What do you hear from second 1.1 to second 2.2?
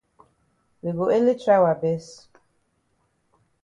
ele try wa best.